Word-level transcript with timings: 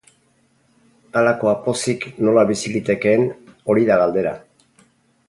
Halakoa 1.19 1.53
pozik 1.67 2.07
nola 2.29 2.45
bizi 2.53 2.73
litekeen, 2.77 3.29
hori 3.75 3.85
da 3.91 3.99
galdera. 4.05 4.33